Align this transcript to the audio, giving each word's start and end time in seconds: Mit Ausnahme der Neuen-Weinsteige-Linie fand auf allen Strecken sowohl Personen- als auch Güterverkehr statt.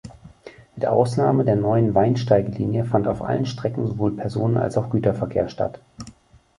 Mit 0.75 0.87
Ausnahme 0.87 1.45
der 1.45 1.55
Neuen-Weinsteige-Linie 1.55 2.85
fand 2.85 3.07
auf 3.07 3.21
allen 3.21 3.45
Strecken 3.45 3.85
sowohl 3.85 4.13
Personen- 4.15 4.57
als 4.57 4.75
auch 4.75 4.89
Güterverkehr 4.89 5.47
statt. 5.47 5.79